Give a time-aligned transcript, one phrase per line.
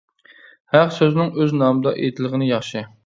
[0.75, 2.83] ھەق سۆزنىڭ ئۆز نامىدا ئېيتىلغىنى ياخشى.